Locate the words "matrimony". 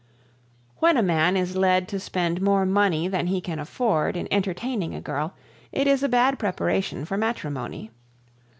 7.17-7.91